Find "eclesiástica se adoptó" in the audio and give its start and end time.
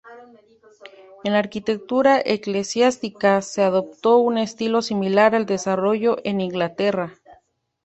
2.25-4.17